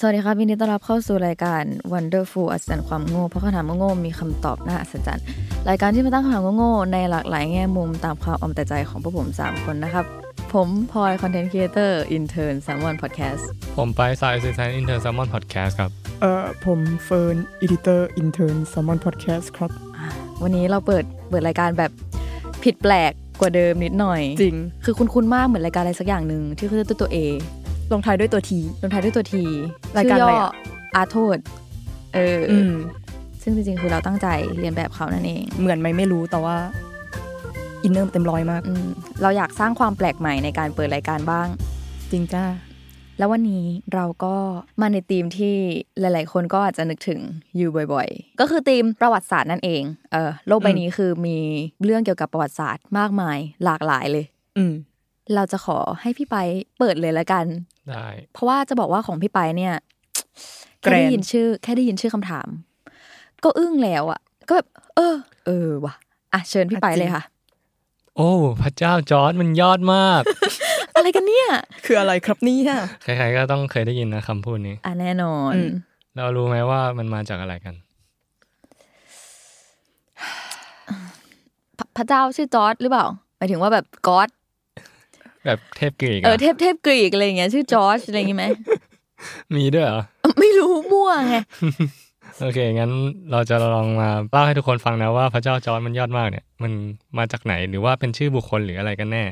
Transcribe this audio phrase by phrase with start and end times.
[0.00, 5.24] สวัสดีครับยินดีต้อนรับเข้าสู่รายการ Wonderful อัศจรรย์ความโง่เพราะคำถามโง่ๆมีคำตอบน่าอัศจรรย์
[5.68, 10.04] รายการที่มาตั้งคำถามโง่ๆในหลากหลายแง่มุมตามความเอาแต่ใจของพวกผม 3 คนนะครับ
[10.52, 19.70] ผมพลอย content creator intern Salmon Podcastผมไปสายสื่อสาร intern Salmon Podcast ครับเอ่อผมเฟิร์น editor intern Salmon Podcast ครับ
[20.42, 21.90] วันนี้เราเปิดเปิดรายการแบบ
[22.64, 27.18] ผิดแปลกกว่าเดิมนิดหน่อย จริง คือคุ้นๆมากเหมือนรายการอะไรสักอย่างหนึ่งที่คือตัวตัวเอ
[27.92, 29.42] ลงท้ายด้วยตัวทีลงท้ายด้วยตัวที
[29.96, 30.52] รายการอะไรอะ
[30.96, 31.36] อาโทษ
[32.14, 32.72] เออออืม
[33.42, 36.56] ซึ่งจริงๆคือเราตั้งใจเรียนแบบเขานั่นเอง เหมือนไหมไม่รู้แต่ว่า
[37.82, 38.88] อินเนอร์เต็มร้อยมากอืม
[39.22, 41.48] เราอยากสร้างความแปลกใหม่ในการเปิดรายการบ้าง
[42.10, 42.44] จริงจ้า
[43.18, 44.34] แล้ววันนี้เราก็
[44.80, 45.56] มาในธีมที่
[46.00, 47.20] หลาย ๆ คนก็อาจจะนึกถึง
[47.56, 51.38] อยู่บ่อย ๆ ก็คือธีมประวัติศาสตร์นั่นเองเออโลกใบนี้คือมี
[51.84, 54.24] เรื่องเกี่ยวกับประวัติศาสตร์มากมายหลากหลายเลย
[54.56, 54.72] อืม
[55.34, 56.36] เราจะขอให้พี่ไป
[56.78, 57.44] เปิดเลยละกัน
[57.90, 59.74] ได้ เพราะว่าจะบอกว่าของพี่ไปเนี่ย
[60.82, 62.48] แกรแค่นได้ยินชื่อ แค่ได้ยินชื่อคำถาม
[63.44, 65.94] ก็อึ้งแล้วอะ ก็แบบเออ เออว่ะ
[66.32, 67.22] อะเชิญพี่ไปเลยค่ะ
[68.16, 68.30] โอ้
[68.62, 70.22] พระเจ้าจอร์ดมันยอดมาก
[70.96, 71.48] อะไรกันเนี่ย
[71.86, 72.70] คืออะไรครับเนี่ย
[73.02, 75.70] ใครๆก็ต้องเคยได้ยินนะคำพูดนี้อะแน่นอนอืม
[76.16, 77.74] เรารู้ไหมว่ามันมาจากอะไรกัน
[81.78, 83.06] พระพระเจ้าชื่อจอร์ดหรือเปล่า
[83.36, 84.28] หมายถึงว่าแบบก็อด
[85.46, 88.44] แบบเทพกรีกเอออะเทพเทพกรีกอะไรอย่างเงี้ยชื่อจอร์จอะไรอย่างงี้ไหม
[89.56, 90.00] มีด้วยเหรอ
[90.40, 91.36] ไม่รู้มั่วไง
[92.40, 92.90] โอเค งั้น
[93.32, 96.72] เราจะลองมาเล่าให้ทุกคนฟังนะว่าพระเจ้าจอร์ดมันยอดมากเนี่ย มัน
[97.18, 99.24] มาจากไหนหรือว่าเป็นชื่อบุคคลหรืออะไรกันแน่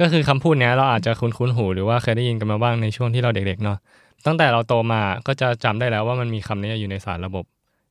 [0.00, 3.78] ก็คือคำพูดเนี้ยเราอาจจะคุ้นๆหูหรือว่าเคยได้ยินกันมาบ้างในช่วงที่เราเด็กๆเนาะ
[4.26, 7.44] ตั้งแต่เราโตมาก็จะจำได้แล้วว่ามันมีคำนี้อยู่ในสารระบบ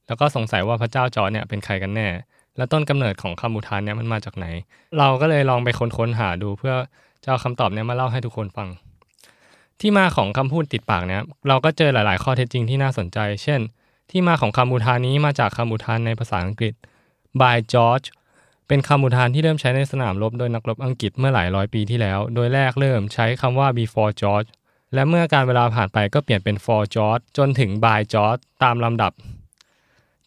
[0.08, 2.08] แล้วก็สงสัยว่าพระเจ้าจอร์จเนี่ยเป็นใครกันแน่
[2.58, 4.46] และต้นกำเนิดของคำอุทานเนี่ยมันมาจากไหน
[4.98, 6.74] เราก็เลยลองไปค้นๆหาดูเพื่อ
[7.24, 8.70] จะเอาคำตอบเนี่ยมาเล่าให้ทุกคนฟัง
[9.80, 13.60] ที่มาของคำพูดติดปากเนี่ยเราก็เจอหลาย ๆ ข้อเท็จจริงที่น่าสนใจ เช่น
[14.12, 16.74] ที่มาของคำอุทานนี้มาจากคำอุทานในภาษาอังกฤษ
[17.42, 18.08] by George
[18.68, 24.48] เป็นคำอุทานที่เริ่มใช้ในสนามรบโดยนักรบอังกฤษเมื่อหลายร้อยปีที่แล้ว โดยแรกเริ่มใช้คำว่า before George
[24.94, 29.12] และเมื่อการเวลาผ่านไปก็เปลี่ยนเป็น for George จนถึง by George ตามลำดับ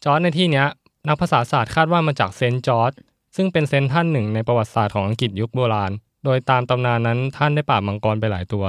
[0.03, 0.67] จอร์จในที่เนี้ย
[1.07, 2.91] นักภาษาศาสตร์คาดว่ามาจากเซนต์จอร์จ
[3.35, 5.91] ซึ่งเป็นเซนต์ท่านหนึ่งในประวัติศาสตร์ของอังกฤษยุคโบราณ
[6.25, 8.65] โดยตามตำนานนั้นท่านได้ปราบมังกรไปหลายตัว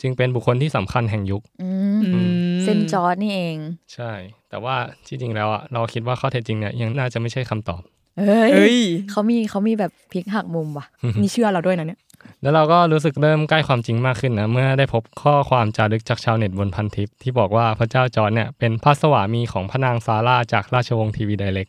[0.00, 1.70] จึงเป็นบุคคลที่สำคัญแห่งยุคอื
[2.04, 3.56] อืมมเซนต์จอร์จนี่เอง
[3.94, 4.12] ใช่
[4.50, 4.74] แต่ว่า
[5.06, 7.82] ที่จริงแล้วอะเราคิดว่าข้อเท็จจริงเนี่ยยังน่าจะไม่ใช่คำตอบ
[8.18, 8.78] เฮ้ยเอ้ย
[9.10, 10.86] เขามีเขามีแบบพลิกหักมุมว่ะ
[11.20, 12.00] นี่เชื่อเราด้วยนะเนี่ย
[12.42, 21.68] แล้วเราก็รู้สึกเริ่มใกล้ความจริงมากขึ้นนะเมื่อได้พบข้อความจารึกจากชาวเน็ตบนพันทิปที่บอกว่าพระเจ้าจอร์จเนี่ยเป็นพระสวามีของพระนางซาร่าจากราชวงศ์ TV Direct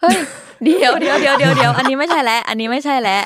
[0.00, 0.16] เฮ้ย
[0.64, 3.22] เดี๋ยวเดี๋ยวเดี๋ยวเดี๋ยวเดี๋ยวอันนี้ไม่ใช่แล้วอันนี้ไม่ใช่แล้ว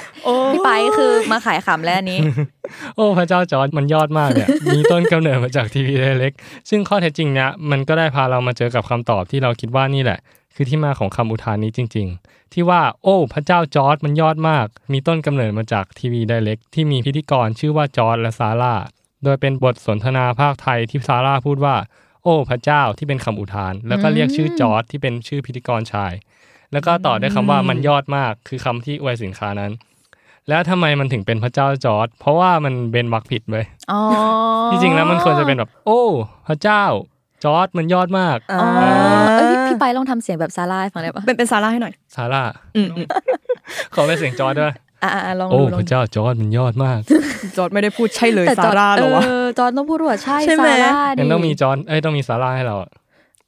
[0.52, 2.18] พี่ไปคือมาขายขำแล้วอันนี้
[2.96, 6.32] โอ้พระเจ้าจอร์จมันยอดมากเนี่ยมีต้นกำเนิดมาจากทีวีไดเล็ก
[6.70, 10.18] ซึ่งข้อเท็จจริงเนี่ยมันก็ได้พาเรามาเจอกับคำตอบที่เราคิดว่านี่แหละ
[10.54, 18.74] คือที่มาของคำอุทานนี้จริง ๆ ที่ว่า โอ้ พระเจ้าจอร์จมันยอดมาก มีต้นกำเนิดมาจากทีวีไดเล็กที่มีพิธีกรชื่อว่าจอร์จและซาร่า
[19.24, 21.76] โดยเป็นบทสนทนาภาคไทยที่ซาร่าพูดว่า
[22.22, 26.12] โอ้ พระเจ้าที่เป็นคำอุทาน แล้วก็เรียกชื่อจอร์จที่เป็นชื่อพิธีกรชาย
[26.72, 29.72] แล้วก็ต่อด้วยคำว่ามันยอดมากคือคำที่อวยสินค้านั้น
[30.48, 34.00] แล้วทำไมมันถึงเป็นพระเจ้าจอร์จเพราะว่ามันเป็นวรรคผิดเว้ยอ๋อ
[34.70, 36.02] ที่จริงแล้วมันควรจะเป็นแบบ โอ้
[36.48, 36.84] พระเจ้า
[37.44, 38.66] จอร์จมันยอดมากอ๋อ
[39.36, 42.42] เอ้ยพี่พี่ไปลองทำเสียงแบบซาร่าให้ฟังได้ปะเป็นเป็นซาร่าให้หน่อยซาร่า
[42.76, 43.06] อืมอืม
[43.94, 44.72] ขอเป็นเสียงจอร์จด้วย
[45.02, 45.10] อ่า
[45.40, 47.00] ลองโอ้ดูลอพงระเจ้าจอร์จมันยอดมาก
[47.56, 52.90] จอร์จไม่ได้พูดใช่เลยแต่ซาจอร์จร่าเหรอวะเออจอร์จต้องพูดว่าใช่ใช่ไหมซาร่าดิงั้นต้องมีจอร์จเอ้ยต้องมีซาร่าให้เราอะ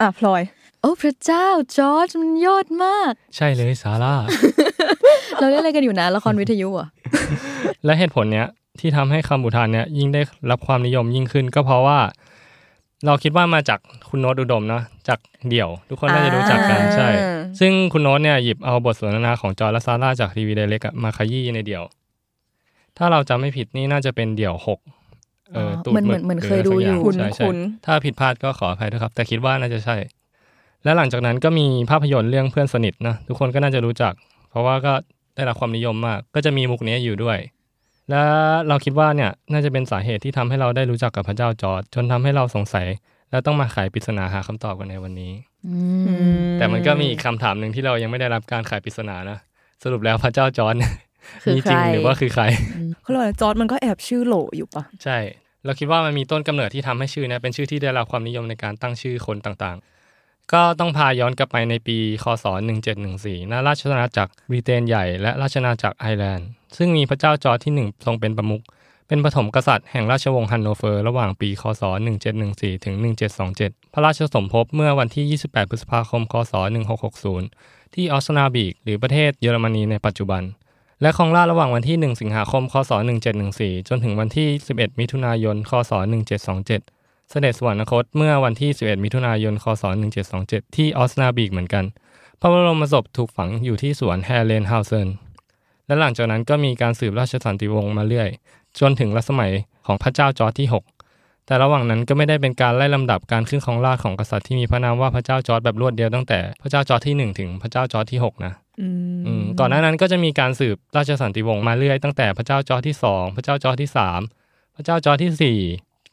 [0.01, 1.47] อะพลอยโอ้พระเจ้า
[1.77, 4.15] จอร์จมันยอดมาก ใช่เลยซาร่า
[5.39, 6.89] เราเล่นอะไรกันอยู่นะละครวิทยุอะ
[7.85, 8.47] และเหตุผลเนี้ย
[8.81, 11.99] ที่ทำให้คำอุทานเนี้ยยิ่งได้รับความนิยมยิ่งขึ้น ก็เพราะว่า
[13.07, 13.79] เราคิดว่ามาจาก
[14.09, 15.19] คุณโน้ตอุดมเนาะจาก
[15.51, 17.09] เดี่ยว ทุกคนน่าจะรู้จักกันอ่าใช่
[17.61, 21.83] ซึ่งคุณโน้ตเนี่ยหยิบเอาบทสนทนาของจอร์จและซาร่าจาก TV Direct มาขยี้ในเดี่ยว
[22.99, 24.81] ถ้าเราจำไม่ผิดนี่น่าจะเป็นเดี่ยวหก
[25.55, 27.57] เอออ๋อตูดเหมือนหเหมือนเหมือนเคยดูอยู่หรืะไรสักางใช่ใช่คุ้น
[27.87, 29.97] ถ้าผิดพลาดก็ขออภัยด้วยครับ แต่คิดว่าน่าจะใช่
[30.85, 34.13] และหลังจากนั้นก็มีภาพยนตร์เรื่องเพื่อนสนิทนะทุกคนก็น่าจะรู้จัก
[34.51, 34.93] เพราะว่าก็
[35.37, 37.39] ได้รับความนิยมมาก ก็จะมีมุกนี้อยู่ด้วย
[38.11, 38.23] และ
[38.69, 42.87] เราคิดว่าเนี่ยน่าจะเป็นสาเหตุที่ทำให้เราได้รู้จักกับพระเจ้าจอร์จจนทำให้เราสงสัย
[43.31, 45.33] และต้องมาไขปริศนาหาคำตอบกันในวันนี้
[45.67, 45.77] อื
[46.47, 49.39] มแต่มันก็มีอีกคำถามหนึ่งที่เรายังไม่ได้รับการไขปริศนานะ
[49.85, 50.93] สรุปแล้วพระเจ้าจอร์จเนี่ย
[51.43, 52.45] คือมีจริงใครหรือว่าคือใคร
[53.03, 55.19] เขาเรียกว่าจอร์จมันก็แอบชื่อโหลอยู่ปะใช่
[55.65, 59.96] เราคิดว่ามันมีต้นกำเนิดที่ทำให้ชื่อเนี้เป็นชื่อที่ได้รับความนิยมในการตั้งชื่อคนต่างๆ
[60.53, 62.45] ก็ต้องพาย้อนกลับไปในปีคศ
[62.99, 68.63] 1714ณราชอาณาจักรบริเตนใหญ่และราชอาณาจักรไอร์แลนด์ ซึ่งมีพระเจ้าจอร์จที่หนึ่งทรงเป็นประมุข
[69.09, 71.83] เป็นปฐมกษัตริย์แห่งราชวงศ์ฮันโนเวอร์ระหว่างปี คศ
[72.33, 72.95] 1714 ถึง
[73.45, 76.53] 1727 พระราชสมภพเมื่อวันที่ 28 พฤษภาคม คศ
[77.25, 80.43] 1660 ที่ออสนาบรึค หรือประเทศเยอรมนีในปัจจุบัน
[81.03, 82.93] และครองราชย์ระหว่างวันที่ 1 สิงหาคม คศ
[83.41, 86.96] 1714 จนถึงวันที่ 11 มิถุนายน คศ 1727
[87.31, 89.83] เสด็จสวรรคตเมื่อวันที่ 11 มิถุนายน คศ
[90.29, 91.85] 1727 ที่ออสนาบรึคเหมือนกัน
[92.41, 95.09] พระบรมศพถูกฝังอยู่ที่สวนแฮร์เรนเฮาเซน
[95.87, 98.29] และหลังจากนั้นก็มีการสืบราชสันติวงศ์มาเรื่อย
[98.81, 99.53] จนถึงรัชสมัย
[99.87, 114.21] ของพระเจ้าจอร์จที่ 6 แต่ระหว่างนั้นก็ไม่ได้เป็นการไล่ลำดับการขึ้นครองราชย์ของกษัตริย์ที่มีพระนามว่าพระเจ้าจอร์จแบบรวดเดียวตั้งแต่พระเจ้าจอร์จที่ 1 ถึงพระเจ้าจอร์จที่ 6 นะอืมอืมก่อนหน้านั้นก็จะมีการสืบราชสันติวงศ์มาเรื่อยตั้งแต่พระเจ้าจอร์จที่สองพระเจ้าจอร์จที่สาม
[114.77, 115.59] พระเจ้าจอร์จที่สี่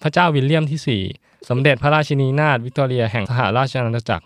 [0.03, 1.03] พระเจ้าวิลเลียมที่สี่
[1.49, 4.25] สมเด็จพระราชินีนาถวิกตอเรียแห่งสหราชอาณาจักร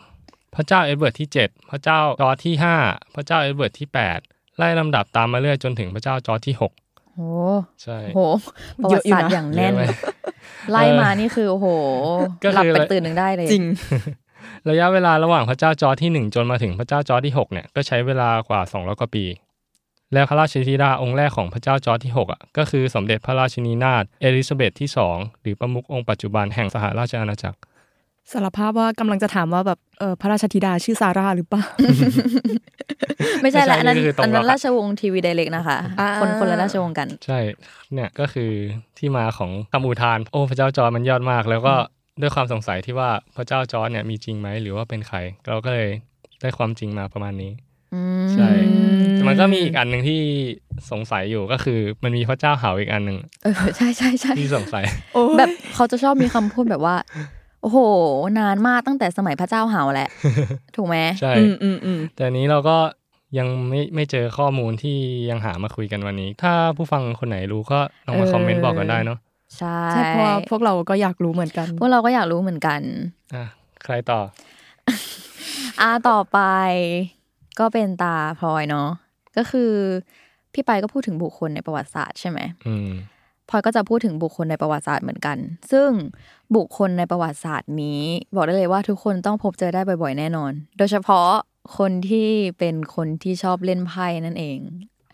[0.55, 2.75] พระเจ้าเอ็ดเวิร์ดที่เจ็ดพระเจ้าจอร์จที่ห้า
[3.15, 4.19] พระเจ้าเอ็ดเวิร์ดที่แปด
[4.57, 6.71] ไล่ลำดับตามมาเรื่อยจนถึงพระเจ้าจอร์จที่หก
[7.15, 7.29] โอ้
[7.83, 8.19] ใช่โห
[8.83, 9.83] ประวัติศาสตร์อย่างแน่นเยอะไหม
[10.71, 11.67] ไล่มานี่คือโอ้โห
[12.43, 13.65] ก็คือหลับไปตื่นหนึ่งได้เลยจริง
[14.69, 19.25] ระยะเวลาระหว่างพระเจ้าจอร์จที่หนึ่งจนมาถึงพระเจ้าจอร์จที่หกเนี่ยก็ใช้เวลากว่า200กว่าปี
[20.13, 27.59] และพระราชธิดาองค์แรกของพระเจ้าจอร์จที่ 6 อะ ก็คือสมเด็จพระราชินีนาถเอลิซาเบธที่สองหรือประมุของค์ปัจจุบันแห่งสหราชอาณาจักร
[28.31, 31.63] สารภาพว่ากำลังจะถามว่าแบบเออพระราชธิดาชื่อซาร่าหรือเปล่า
[33.41, 37.39] ไม่ใช่ละอันนั้นไม่ใช่นี่คือตรงอันนั้นหรอกราชวงศ์ TV Direct นะคะอ่าคนคนละราชวงศ์กัน ใช่
[37.93, 38.51] เนี่ยก็คือ
[38.97, 41.75] ที่มาของคำอุทาน โอ้พระเจ้าจอร์จมันยอดมาก แล้วก็
[42.21, 45.17] ด้วยความสงสัยที่ว่าพระเจ้าจอร์จเนี่ยมีจริงไหมหรือว่าเป็นใคร
[45.47, 45.89] เราก็เลย
[46.41, 47.66] ได้ความจริงมาประมาณนี้อืม
[48.33, 48.49] ใช่
[49.13, 50.19] แต่มันก็มีอีกอันหนึ่งที่
[50.91, 56.95] สงสัยอยู่ก็คือ มันมีพระเจ้าเหาอีกอันหนึ่งเออใช่ใช่ใช่ที่สงสัยโอ้ยแบบเขาจะชอบมีคำพูดแบบว่า
[57.61, 57.79] โอ้โห
[58.39, 60.09] นานมากตั้งแต่สมัยพระเจ้าเห่าแหละ
[60.75, 62.77] ถูกไหมใช่อืมอืมอืมแต่อันนี้เราก็
[63.37, 64.97] ยังไม่ไม่เจอข้อมูลที่
[65.29, 69.19] ยังหามาคุยกันวันนี้ ถ้าผู้ฟังคนไหนรู้ก็ลองมาคอมเมนต์บอกกันได้เนาะ
[69.57, 72.81] ใช่ใช่เพราะว่าพวกเราก็อยากรู้เหมือนกัน พวกเราก็อยากรู้เหมือนกัน
[73.35, 73.45] อะ
[73.83, 74.19] ใครต่อ
[75.81, 76.39] อ่าต่อไป
[77.59, 78.89] ก็เป็นตาพลอยเนาะ
[79.37, 79.71] ก็คือ
[80.53, 82.91] พี่ไปก็พูดถึงบุคคลในประวัติศาสตร์ใช่ไหมอืม
[83.49, 85.37] พลอยก็จะพูดถึงบุคคลในประวัติศาสตร์เหมือนกัน
[85.71, 85.89] ซึ่ง
[86.55, 88.01] บุคคลในประวัติศาสตร์นี้
[88.35, 91.29] บอกได้เลยว่าทุกคนต้องพบเจอได้บ่อยๆ แน่นอน โดยเฉพาะ
[91.77, 94.59] คนที่เป็นคนที่ชอบเล่นไพ่นั่นเอง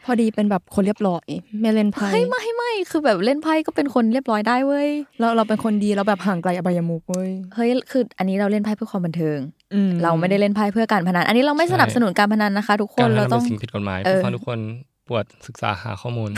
[0.06, 1.28] พอดีเป็นแบบคนเรียบร้อย
[1.62, 9.63] ไม่เล่นไพ่ไม่ไม่ไม่คือแบบเล่นไพ่ก็เป็นคนเรียบร้อยได้เว้ยเราเราเป็นคนดีเราแบบห่างไกลอบายมุกเว้ยเฮ้ยคือ อันนี้เราเล่นไพ่เพื่อความบันเทิงอื
[10.04, 14.60] เราไม่ได้เล่นไพ่เพื่อการพนัน อันนี้เราไม่ใช่สนับสนุนการพนันนะคะ ทุกคการนพนัเรานต้เป็องนสิ่งผิดกฎหมายเออผู้ฟังทุกคน
[15.08, 16.30] ปวดศึกษาหาข้อมูล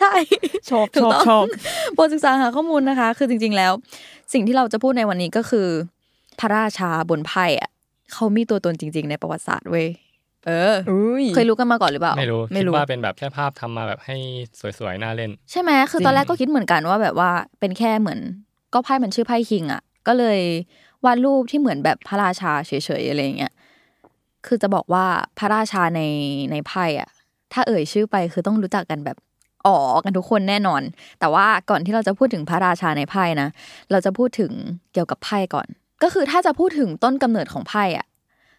[0.00, 0.14] ใช่
[0.70, 1.44] ชอบถูชกอบต้องชอบ
[1.96, 3.72] บทศึกษาหาข้อมูลนะคะ คือจริง ๆ แล้ว
[4.32, 5.66] สิ่งที่เราจะพูดในวันนี้ก็คือ
[6.40, 7.70] พระราชาบนไพ่อะ
[8.12, 9.88] เขามีตัวตนจริง ๆ ในประวัติศาสตร์เว้ย
[10.46, 14.16] เอออุ้ยเคยรู้กันมาก่อนหรือเปล่า ไม่รู้ไม่คิดรู้ว่าเป็นแบบแค่ภาพทำมาแบบให้
[14.78, 17.30] สวยๆน่าเล่น ใช่ไหมคือตอนแรกก็คิดเหมือนกันว่าแบบว่า
[17.60, 18.20] เป็นแค่เหมือน
[18.74, 20.40] ก็ไพ่มันชื่อไพ่คิงอะ ก็เลย
[21.06, 23.52] วาดรูปที่เหมือนแบบพระราชาเฉยๆอะไรอย่างเงี้ย
[24.46, 25.04] คือจะบอกว่า
[25.38, 26.00] พระราชาใน
[26.52, 27.10] ในไพ่อะ
[27.52, 29.16] ถ้าเอ่ยชื่อไปคือต้องรู้จักกันแบบ
[29.66, 30.82] อ๋อกันทุกคนแน่นอน
[31.20, 33.48] แต่ว่าก่อนที่เราจะพูดถึงพระราชาในไพ่นะ
[33.90, 34.52] เราจะพูดถึง
[34.92, 35.66] เกี่ยวกับไพ่ก่อน
[36.02, 38.06] ก็คือถ้าจะพูดถึงต้นกำเนิดของไพ่อะ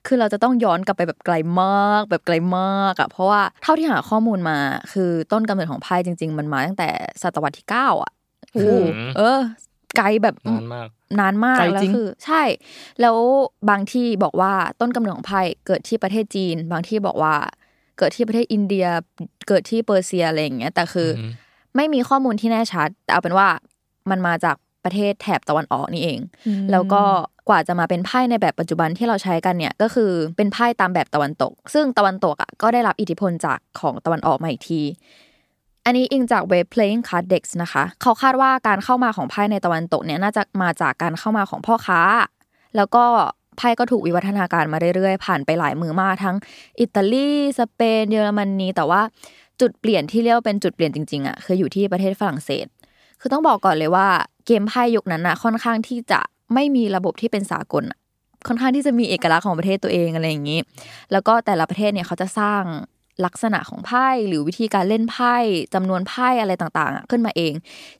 [0.07, 4.57] คือเราจะต้องย้อนกลับไปแบบไกลมากแบบไกลมากอะเพราะว่าเท่าที่หาข้อมูลมา
[4.91, 6.89] คือต้นกำเนิดของไพ่จริง ๆ มันมาตั้งแต่
[7.21, 8.11] ศตวรรษที่เก้าอะ
[8.59, 9.39] คือมเออ
[9.97, 10.89] ไกลแบบนานมาก
[11.19, 12.43] นานมากไกลแล้วจริงคือใช่
[13.01, 13.17] แล้ว
[13.69, 17.35] บางที่บอกว่าต้นกำเนิดของไพ่เกิดที่ประเทศจีน บางที่บอกว่า
[17.97, 18.85] เกิดที่ประเทศอินเดีย
[19.47, 21.31] เกิดที่เปอร์เซียอะไรอย่างเงี้ยแต่คืออม
[21.75, 23.47] ไม่มีข้อมูลที่แน่ชัด แต่เอาเป็นว่า
[24.09, 26.19] มันมาจากประเทศแถบตะวันออกนี่เอง
[26.71, 27.03] แล้วก็
[27.49, 34.81] กว่าจะมาเป็นไพ่ในแบบปัจจุบันที่เราใช้กันเนี่ยก็คือเป็นไพ่ตามแบบตะวันตก ซึ่งตะวันตกอะก็ได้รับอิทธิพลจากของตะวันออกมาอีกที
[35.89, 42.01] อันนี้อิงจากเว็บ Playing Card Dex นะคะ เขาคาดว่าการเข้ามาของไพ่ในตะวันตกเนี่ยน่าจะมาจากการเข้ามาของพ่อค้า
[42.75, 43.03] แล้วก็
[43.57, 46.35] ไพ่ก็ถูกวิวัฒนาการมาเรื่อยๆ ผ่านไปหลายมือมากทั้ง
[46.79, 47.29] อิตาลี
[47.59, 49.01] สเปนเยอรมนีแต่ว่า
[49.61, 52.65] จุดเปลี่ยนที่เรียกว่าเป็นจุดเปลี่ยนจริงๆอะคืออยู่ที่ประเทศฝรั่งเศส
[53.19, 54.07] คือต้องบอกก่อนเลยว่า
[54.45, 56.19] เกมไพ่ยุคนั้นอะค่อนข้างที่จะ
[56.53, 57.83] ไม่มีระบบที่เป็นสากล
[58.47, 60.59] ค่อนข้างที่จะมีเอกลักษณ์ของประเทศตัวเองอะไรอย่างนี้
[61.11, 62.63] แล้วก็แต่ละประเทศเนี่ยเขาจะสร้าง
[63.25, 65.35] ลักษณะของไพ่หรือวิธีการเล่นไพ่
[65.73, 67.53] จำนวนไพ่อะไรต่างๆอะขึ้นมาเอง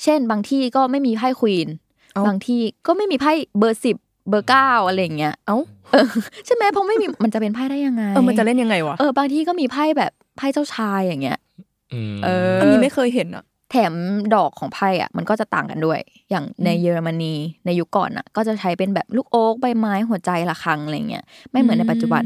[0.04, 1.68] เช่น บางที่ก็ไม่มีไพ่ควีน
[2.14, 3.96] เอ้าบางที่ก็ไม่มีไพ่เบอร์สิบ
[4.30, 5.58] เบอร์เก้าอะไรอย่างเงี้ยเอ้า
[5.94, 6.08] เออ
[6.46, 11.38] ใช่ไหมเพราะไม่มีมันจะเป็นไพ่ได้ยังไงเออมันจะเล่นยังไงวะเออบางที่ก็มีไพ่แบบไพ่เจ้าชายอย่างเงี้ย
[11.94, 13.94] อืมเอออันนี้ไม่เคยเห็นอะแถม
[14.36, 17.34] ดอกของไพ่อะมันก็จะต่างกันด้วย อย่างในเยอรมนี
[17.66, 22.24] ในยุคก่อนอะ ก็จะใช้เป็นแบบลูกโอ๊กใบไม้หัวใจระฆังอะไรเงี้ยไม่เหมือนในปัจจุบัน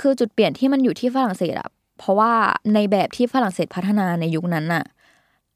[0.00, 2.32] คือจุดเปลี่ยนที่มันอยู่ที่ฝรั่งเศสอะเพราะว่า
[2.74, 4.84] ในแบบที่ฝรั่งเศสพัฒนาในยุคนั้นน่ะ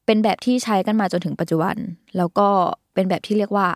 [0.06, 1.76] เป็นแบบที่ใช้กันมาจนถึงปัจจุบัน
[2.16, 2.48] แล้วก็
[2.94, 3.68] เป็นแบบที่เรียกว่า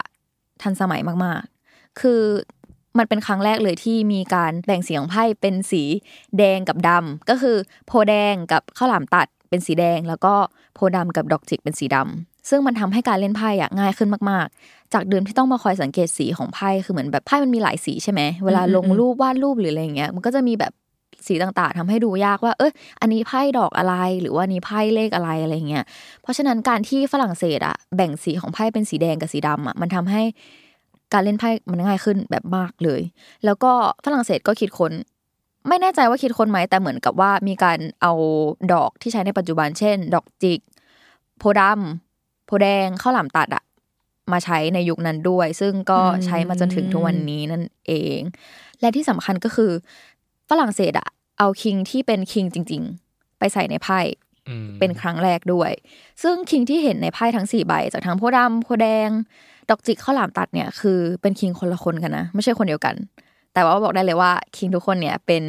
[0.63, 2.23] ทันสมัยมากๆ คือ
[2.99, 5.83] มันเป็นครั้งแรกเลยที่มีการแบ่งสีของไพ่เป็นสี
[6.39, 10.35] แดงกับดำก็คือโพแดงกับข้าวหลามตัดเป็นสีแดง แล้วก็
[10.75, 20.73] โพธิ์ดำกับดอกจิกเป็นสีดำซึ่งมันทำให้การเล่นไพ่อะง่ายขึ้นมากๆ จากเดิมที่ต้องมาคอยสังเกตสีของไพ่คือเหมือนแบบไพ่มันมีหลายสีใช่ไหมเวลาลงรูปวาดรูปหรืออะไรอย่างเงี้ยมันก็จะมีแบบ
[21.27, 25.85] สีต่างๆทำให้ดูยากว่า เอยอันนี้ไพ่ดอกอะไร หรือว่านี้ไพ่เลขอะไรอะไรเงี้ย
[26.23, 30.23] เพราะฉะนั้นการที่ฝรั่งเศสอะแบ่งสีของไพ่เป็นสีแดงกับสีดำอะมันทำให้
[31.13, 33.01] การเล่นไพ่มันง่ายขึ้นแบบมากเลย
[33.45, 33.73] แล้วก็
[34.05, 34.93] ฝรั่งเศสก็คิดค้น
[35.69, 38.13] ไม่แน่ใจว่าคิดค้นไหมแต่เหมือนกับว่ามีการเอา
[38.73, 40.61] ดอกที่ใช้ในปัจจุบันเช่น ดอกจิก
[41.39, 43.63] โพธิ์ดำโพธิ์แดงข้าวหลามตัดอะ
[44.33, 48.21] มาใช้ในยุคนั้นด้วย ซึ่งก็ใช้มาจนถึงทุกวันนี้นั่นเอง
[48.81, 49.71] และที่สำคัญก็คือ
[50.51, 51.09] ฝรั่งเศสอะ
[51.39, 54.01] เอาคิงที่เป็นคิงจริง ๆ ไปใส่ในไพ่
[54.49, 55.71] อืมเป็นครั้งแรกด้วย
[56.23, 59.11] ซึ่งคิงที่เห็นในไพ่ทั้งสี่ใบ จากทั้งโพธิ์ดำโพธิ์แดง
[59.71, 62.95] ดอกจิกข้าวหลามตัดเนี่ยคือเป็นคิงคนละคนกันนะ ไม่ใช่คนเดียวกัน
[63.55, 65.45] แต่ว่าบอกได้เลยว่าคิงทุกคนเนี่ยเป็น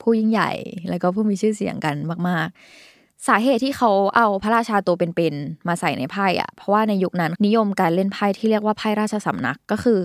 [0.00, 0.52] ผู้ยิ่งใหญ่
[0.90, 1.94] แล้วก็ผู้มีชื่อเสียงกัน
[2.28, 2.95] มาก ๆ
[3.28, 9.98] สาเหตุที่เขาเอาพระราชาตัวเป็นๆมาใส่ในไพ่อะเพราะว่าในยุคนั้นนิยมการเล่นไพ่ที่เรียกว่าไพ่ราชสำนักก็คือ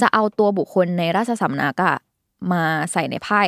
[0.00, 1.96] จะเอาตัวบุคคลในราชสำนักอะ
[2.52, 3.42] มาใส่ในไพ่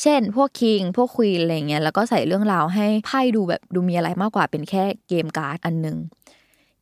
[0.00, 5.98] เช่น พวกคิง พวกควีนอะไรเงี้ย แล้วก็ใส่เรื่องราวให้ไพ่ดูแบบดูมีอะไรมากกว่าเป็นแค่เกมการ์ดอันหนึ่ง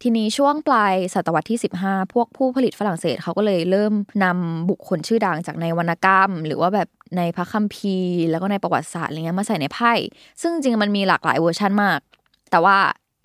[0.03, 3.93] ทีนี้ช่วงปลายศตวรรษที่ 15 พวกผู้ผลิตฝรั่งเศสเขาก็เลยเริ่ม
[4.25, 9.93] นำบุคคลชื่อดังจากในวรรณกรรม หรือว่าแบบ ในพระคัมภีร์ แล้วก็ในประวัติศาสตร์อะไรเงี้ยมาใส่ในไพ่
[10.41, 11.99] ซึ่งจริงๆมันมีหลากหลายเวอร์ชันมาก
[12.51, 12.77] แต่ว่า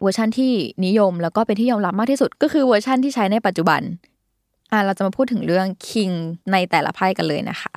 [0.01, 0.53] เวอร์ชันที่
[0.85, 3.81] นิยมแล้วก็เป็นที่ยอมรับมากที่สุดก็คือเวอร์ชันที่ใช้ในปัจจุบัน
[4.71, 6.11] อะเราจะมาพูดถึงเรื่องคิง
[6.51, 7.73] ในแต่ละไพ่กันเลยนะคะ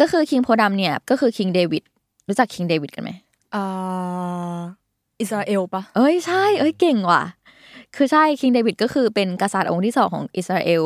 [0.00, 1.82] ก็คือคิงโพธิ์ดำเนี่ยก็คือคิงเดวิด
[2.28, 3.10] รู้จักคิงเดวิดกันไหม
[3.54, 4.58] อ่า
[5.20, 7.22] อิสราเอลปะเอ้ยใช่ เอ้ยเก่งว่ะ
[7.96, 10.84] คือใช่คิงเดวิดก็คือเป็นกษัตริย์องค์ที่สองของอิสราเอล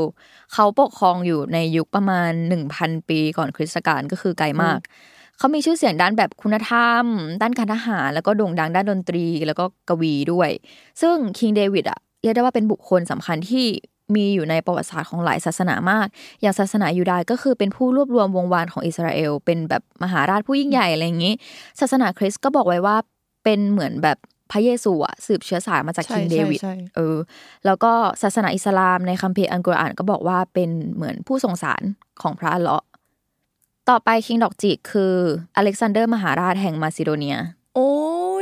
[0.52, 2.30] เขาปกครองอยู่ในยุคประมาณ
[2.68, 4.78] 1,000ปีก่อนคริสตกาลก็คือไกลมาก
[5.38, 7.04] เขามีชื่อเสียงด้านแบบคุณธรรม
[7.42, 10.50] ด้านการทหาร แล้วก็โด่งดังด้านดนตรีแล้วก็กวีด้วย
[11.00, 13.66] ซึ่งคิงเดวิดอะเรียกได้ว่าเป็นบุคคลสำคัญที่
[14.14, 16.06] มีอยู่ในประวัติศาสตร์ของหลายศาสนามาก
[16.42, 21.34] อย่างศาสนายูดาห์ก็คือเป็นผู้รวบรวมวงวานของอิสราเอล เป็นแบบมหาราชผู้ยิ่งใหญ่อะไรอย่างนี้
[21.80, 22.96] ศาสนาคริสต์ก็บอกไว้ว่า
[23.44, 24.18] เป็นเหมือนแบบ
[24.50, 27.17] พระเยซูอะสืบเชื้อสายมาจากใช่คิงเดวิดใช่ใช่เออ
[27.67, 31.83] แล้วก็ศาสนาอิสลามในคัมภีร์อัลกุรอานก็บอกว่าเป็นเหมือนผู้ทรงสาร
[32.23, 32.87] ของพระอัลเลาะห์
[33.88, 35.15] ต่อไปคิงดอกจิกคือ
[35.57, 37.37] อเล็กซานเดอร์มหาราชแห่งมาซิโดเนีย
[37.75, 37.91] โอ้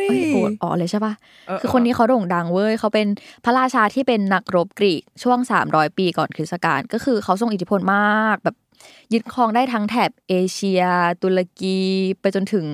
[0.02, 1.12] ยเอ้ยโอดอ๋อเลยใช่ปะ
[1.48, 3.06] เออคือคนนี้เขาโด่งดังเว้ยเขาเป็น
[3.44, 8.56] พระราชาที่เป็นนักรบกรีกช่วง 300 ปีก่อนคริสตกาลก็คือเขาทรงอิทธิพลมากแบบ
[9.12, 10.82] ยึดครองได้ทั้งแถบเอเชีย
[11.22, 11.78] ตุรกี
[12.20, 12.66] ไปจนถึง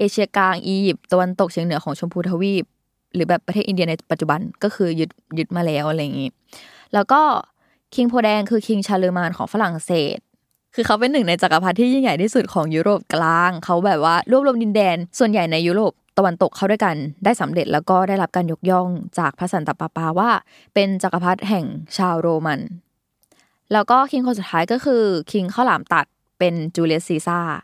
[0.00, 2.64] เอเชียกลางอียิปต์ตะวันตกเฉียงเหนือของชมพูทวีป
[3.14, 6.30] หรือแบบประเทศอินเดียในปัจจุบันก็คือยึดยึดมาแล้วอะไรอย่างนี้
[6.94, 7.20] แล้วก็
[7.94, 10.18] คิงโพแดงคือคิงชาร์เลอมาญของฝรั่งเศส
[10.74, 18.88] คือเขาเป็นหนึ่งในจักรพรรดิที่ยิ่งใหญ่ที่สุดของยุโรปกลาง เขาแบบว่ารวบรวมดินแดน ส่วนใหญ่ในยุโรปตะวันตกเข้าด้วยกันได้สำเร็จแล้วก็ได้รับการยกย่อง
[19.18, 20.30] จากพระสันตะปาปาว่า
[20.74, 21.64] เป็นจักรพรรดิแห่ง
[21.96, 22.60] ชาวโรมัน
[23.72, 25.02] แล้วก็คิงคนสุดท้ายก็คือ
[25.32, 26.06] คิงข้าวหลามตัด
[26.38, 27.56] เป็นจูเลียสซีซ่าร์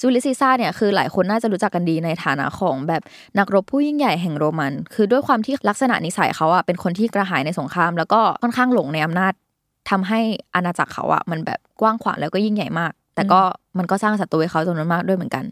[0.00, 3.02] จูเลียสซีซ่าร์เนี่ยคือหลายคนน่าจะรู้จักกันดีในฐานะของแบบ
[3.38, 9.32] นักรบผู้ยิ่งใหญ่แห่งโรมัน คือด้วยความที่ลักษณะนิสัยเขาอะเป็นคนที่กระหายในสงคราม แล้วก็ค่อนข้างหลงในอำนาจ
[9.90, 10.20] ทำให้
[10.54, 13.40] อาณาจักรเขาอะมันแบบกว้างขวางแล้วก็ยิ่งใหญ่มาก แต่ก็
[13.78, 15.44] มันก็สร้างศัตรูให้เขาจำนวนมากด้วยเหมือนกัน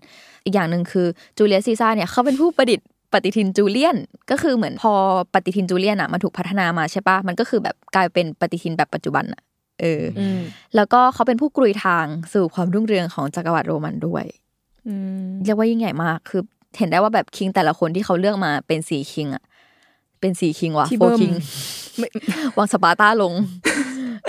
[0.44, 1.06] อีกอย่างหนึ่งคือ
[1.36, 3.96] จูเลียสซีซ่าร์เนี่ยเขาเป็นผู้ประดิษฐ์ปฏิทินจูเลียน
[4.30, 4.92] ก็คือเหมือนพอ
[5.34, 9.40] ปฏิทินจูเลียนอะมันถูกพัฒนามาใช่ปะมันก็คือแบบกลายเป็นปฏิทินแบบปัจจุบันอะ
[9.82, 10.40] เออออืม
[10.76, 14.24] แล้วก็เขาเป็นผู้กรุยทางสู่ความรุ่งเรืองของจักรวรรดิโรมันด้วย
[14.88, 16.42] อืมเรียกว่ายิ่งใหญ่มาก คือ
[16.78, 19.42] เห็นได้ว่าแบบคิงแต่ละคนที่เขาเลือกมาเป็นสีคิงอะ
[20.20, 21.32] เป็นสีคิงว่ะที่โฟเบิ้มคิง
[21.98, 22.08] ไม่
[22.58, 23.32] วางสปาร์ต้าลง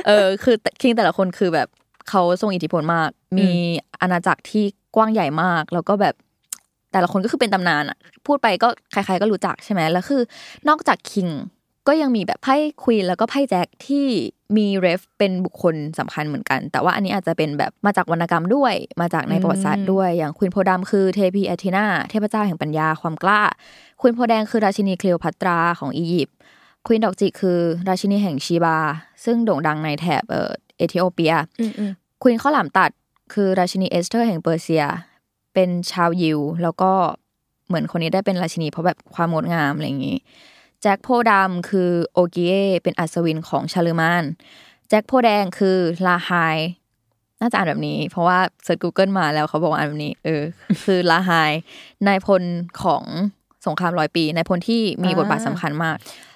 [0.07, 1.67] เออ คือคิงแต่ละคนคือแบบ
[2.09, 3.49] เขาทรงอิทธิพลมาก มี
[4.01, 4.63] อาณาจักรที่
[4.95, 6.15] กว้างใหญ่มาก แล้วก็แบบ
[6.91, 10.21] แต่ละคนก็คือเป็นตำนานอะพูดไปก็ใคร ๆก็รู้จักใช่ไหมแล้วคือ
[10.69, 11.27] นอกจากคิง
[11.87, 14.05] ก็ยังมีแบบไพ่ควีนแล้วก็ไพ่แจ็คที่
[14.57, 23.41] มี ref เป็นบุคคลสำคัญเหมือนกัน แต่ว่าอันนี้อาจจะเป็นแบบมาจากวรรณกรรมด้วย มาจากในประวัติศาสตร์ด้วย อย่างควีนโพธิ์ดำคือเทพีแอธีนาเทพเจ้าแห่งปัญญาความกล้า
[24.01, 26.35] ควีนโพธิ์แดงคือราชินีคลีโอพัตราของอียิปต์
[26.85, 27.59] ควีนดอกจิกคือ
[27.89, 28.77] ราชินีแห่งชีบา
[29.25, 32.91] ซึ่งโด่งดังในแถบเอ่อเอธิโอเปียอืมอืมควีนข้าวหลามตัด
[33.33, 34.83] คือราชินีเอสเธอร์แห่งเปอร์เซีย
[35.53, 36.91] เป็นชาวยิว แล้วก็
[37.67, 40.17] เหมือนคนนี้ได้เป็นราชินีเพราะแบบความงดงามอะไรอย่างนี้
[40.83, 44.23] แจ็คโพธิ์ดำคือโอเกียเป็นอัศวินของชาร์เลอมาญ
[44.89, 46.31] แจ็คโพธิ์แดงคือลาไฮ
[47.41, 50.43] น่าจะอ่านแบบนี้ เพราะว่า search Google มาแล้วเขาบอกว่าอ่านแบบนี้ เออ
[50.83, 51.31] คือลาไฮ
[52.07, 52.43] นายพล
[52.83, 53.03] ของ
[53.65, 55.95] สงครามร้อยปีนายพลที่มีบทบาทสำคัญมาก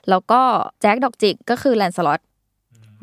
[0.09, 0.41] แล้วก็
[0.81, 2.21] แจ็คดอกจิกก็คือแลนสล็อต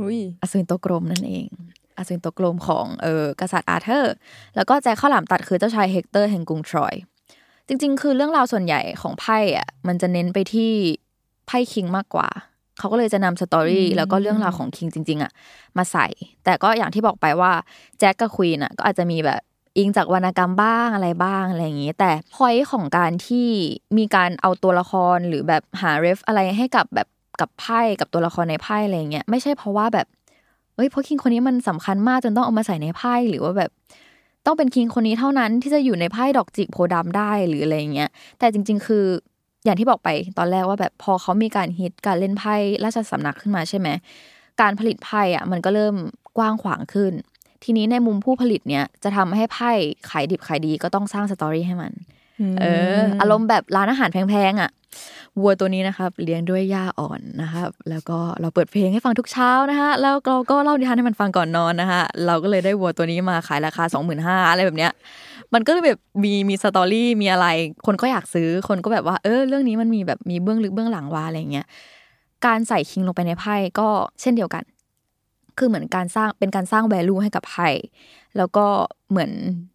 [0.00, 1.48] อุ้ยอัศวินโต๊ะกลมนั่นเอง
[1.96, 4.14] อัศวินโต๊ะกลมของเออกษัตริย์อาเธอร์
[4.56, 6.94] แล้วก็แจ็คข้าวหลามตัดคือเจ้าชายเฮกเตอร์แห่งกรุงทรอย
[7.68, 10.72] จริง ๆ คือเรื่องราวส่วนใหญ่ของไพ่อะมันจะเน้นไปที่
[11.46, 12.28] ไพ่คิงมากกว่า
[12.78, 15.32] เขาก็เลยจะนำ story แล้วก็เรื่องราวของคิงจริง ๆอะ
[15.76, 16.06] มาใส่
[16.44, 17.52] แต่ก็อย่างที่บอกไปว่า
[17.98, 19.40] แจ็คกับควีนอะก็อาจจะมีแบบ
[19.78, 23.48] อิงจากวรรณกรรมบ้างอะไรบ้างอะไรอย่างนี้ แต่พอยของการที่
[23.98, 27.08] มีการเอาตัวละครหรือแบบหาเรฟอะไรให้กับแบบ
[27.40, 30.06] กับไพ่กับตัวละครในไพ่อะไรอย่างเงี้ยไม่ใช่เพราะว่าแบบ
[30.76, 33.70] เอ้ยเพราะคิงคนนี้มันสำคัญมากจนต้องเอามาใส่ในไพ่หรือว่าแบบ
[34.46, 39.04] ต้องเป็นคิงคนนี้เท่านั้นที่จะอยู่ในไพ่ดอกจิกโพธิ์ดำได้หรืออะไรอย่างเงี้ยแต่จริง ๆ คือ
[39.64, 42.54] อย่างที่บอกไปตอนแรกว่าแบบพอเขามีการฮิตการเล่นไพ่
[42.84, 43.88] ราชสำนักขึ้นมาใช่ไหม
[44.60, 45.96] การผลิตไพ่อะมันก็เริ่ม
[46.38, 47.12] กว้างขวางขึ้น
[47.64, 49.70] ทีนี้ในมุมผู้ผลิตเนี่ยจะทำให้ไพ่
[50.10, 51.92] ขายดิบขายดีก็ต้องสร้าง story ให้มัน
[52.60, 52.64] เอ
[52.96, 54.70] อ อารมณ์แบบร้านอาหารแพงๆอะ
[55.40, 64.92] วัวตัวนี้นะครับ เลี้ยงด้วยหญ้าอ่อนนะครับ แล้วก็เราเปิดเพลงให้ฟังทุกเช้านะคะแล้วเราก็เล่านิทานให้มันฟังก่อนนอนนะคะเราก็เลยได้วัวตัวนี้มาขายราคา 2 5 0 0 0อะไรแบบเนี้ย
[65.54, 67.46] มันก็เลยแบบมีมี story มีอะไร
[67.86, 71.66] คนก็อยากซื้อคนก็แบบว่าเออเรื่องนี้มันมีแบบมีเบื้องลึกเบื้องหลังว่าอะไรเงี้ย
[72.46, 73.88] การใส่คิงลงไปในไพ่ก็
[74.20, 74.62] เช่นเดียวกัน
[75.58, 77.68] คือเหมือนการสร้างเป็นการสร้าง value ให้กับไพ่
[78.36, 78.66] แล้วก็
[79.10, 79.30] เหมือน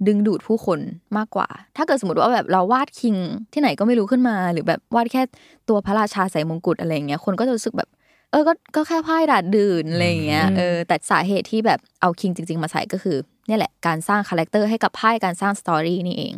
[0.08, 0.80] ดึงดูดผู้คน
[1.18, 3.16] มากกว่า ถ้าเกิดสมมติว่าแบบเราวาดคิง
[3.54, 5.22] ที่ไหนก็ไม่รู้ขึ้นมา หรือแบบวาดแค่
[5.70, 7.90] ตัวพระราชาใส่มงกุฎอะไรอย่างเงี้ยคนก็จะรู้สึกแบบ
[8.32, 16.36] เออก็ก็แค่ไพ่ดาดดื่นอะไรอย่างเงี้ยเออแต่สาเหตุที่แบบเอาคิงจริง ๆ มาใส่ก็คือเนี่ยแหละการสร้าง character ให้กับไพ่การสร้าง story นี่เอง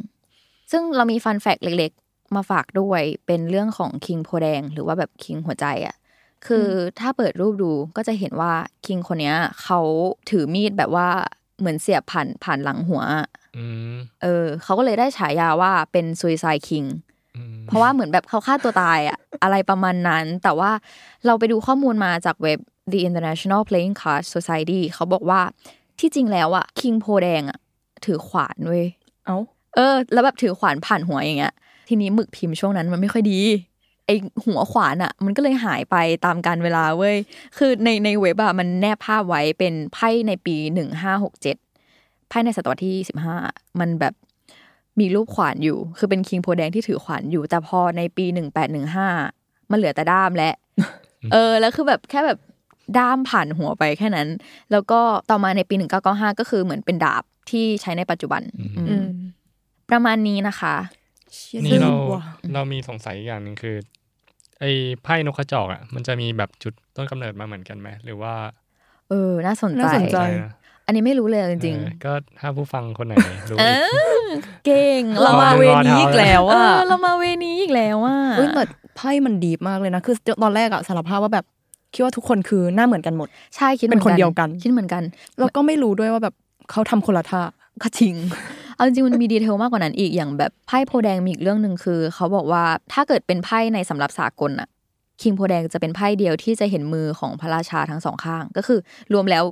[0.72, 5.96] ซึ่งเรามี fun fact เล็ก ๆ มาฝากด้วยเป็นเรื่องของคิงโพแดง หรือว่าแบบคิงหัวใจอะ
[6.48, 6.68] คือ
[7.00, 8.54] ถ้าเปิดรูปดูก็จะเห็นว่า
[8.86, 9.80] คิงคนเนี้ยเขา
[10.30, 11.08] ถือมีดแบบว่า
[11.60, 13.28] เหมือนเสียบผ่านผ่านหลังหัวอะ
[13.58, 16.84] อืมเออเขาก็เลยได้ฉายาว่าเป็นซุยไซคิง
[17.38, 20.72] อืมเพราะว่าเหมือนแบบเขาฆ่าตัวตายอะอะไรประมาณนั้น แต่ว่า
[21.26, 22.60] เราไปดูข้อมูลมาจากเว็บ
[22.92, 25.42] The International Playing Card Society เขาบอกว่า
[26.00, 27.60] ที่จริงแล้วอะคิงโพแดงอะ
[28.06, 28.86] ถือขวานเว้ย
[29.26, 29.38] เอ้า
[29.76, 31.54] เออ แล้วแบบถือขวานผ่านหัวอย่างเงี้ย
[31.90, 33.40] ทีนี้หมึกพิมพ์ช่วงนั้นมันไม่ค่อยดี
[34.12, 35.96] ไอหัวขวานอะมันก็เลยหายไป
[36.26, 37.18] ตามการเวลาเว้ย
[37.58, 41.58] คือในในเว็บอะมันแนบภาพไว้เป็นไพ่ในปีหนึ่งห้าหกเจ็ด
[42.30, 43.36] ไพ่ในศตวรรษที่สิบห้า
[43.80, 44.14] มันแบบ
[45.00, 49.08] มีรูปขวานอยู่ คือเป็นคิงโพแดงที่ถือขวานอยู่ แต่พอในปีหนึ่งแปดหนึ่งห้า
[49.72, 50.52] มันเหลือแต่ด้ามและ
[51.32, 52.40] เออ แล้วคือแบบแค่แบบ
[52.98, 54.28] ด้ามผ่านหัวไปแค่นั้น
[54.72, 59.06] แล้วก็ต่อมาในปีหนึ่งเก้าเก้าห้าก็คือเหมือนเป็นดาบที่ใช้ในปัจจุบัน อืมอืม
[59.90, 60.76] ประมาณนี้นะคะ
[61.66, 63.76] นี่เราว่ะเรามีสงสัยอีกอย่างหนึ่งคือ
[64.62, 64.72] ไอ้
[65.04, 68.34] ไพ่นกกระจอกอะมันจะมีแบบจุดต้นกำเนิดมาเหมือนกันไหมหรือว่า
[69.10, 70.52] เออ น่าสนใจน่าสนใจอะไรนะ
[70.86, 73.14] อันนี้ไม่รู้เลยจริงเออก็ถ้าผู้ฟังคนไหน
[73.50, 78.64] รู้ๆเออีกอเก่ง เราเรามามาเวนี้อีกแล้วเออะอเรามาเวนี้อีกแล้วอะเฮ้ยแต่
[78.96, 81.46] ไพ่มันดีมากเลยนะคือตอนแรกอะสารภาพว่าแบบ
[81.94, 85.04] คิดว่าทุกคนคือหน้าเหมือนกันหมด ใช่คิดหมือเป็นคนเดียวกัน คิดเหมือนกัน
[85.40, 86.36] แล้วก็ไม่รู้ด้วยว่าแบบ
[86.72, 87.42] เขาทำคนละท่า
[87.84, 88.16] ก็จริง
[88.82, 92.64] เอาจริงๆมันมีดีเทลมากกว่านั้นอีกอย่างแบบไพ่โพธิ์แดงมีอีกเรื่องหนึ่งคือ เขาบอกว่า
[92.94, 94.68] ถ้าเกิดเป็นไพ่ในสำหรับสากลอะ
[95.22, 98.80] คิงโพธิ์แดงจะเป็นไพ่เดียวที่จะเห็นมือของพระราชาทั้งสองข้าง ก็คือ
[99.14, 99.44] รวมแล้ว